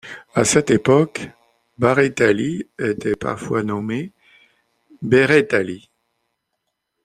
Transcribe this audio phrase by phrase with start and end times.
[0.33, 1.29] À cette époque,
[1.77, 4.13] Barrettali était parfois nommé
[5.03, 5.91] Berrettali.